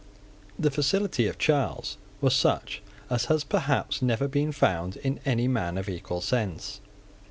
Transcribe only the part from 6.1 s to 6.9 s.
sense.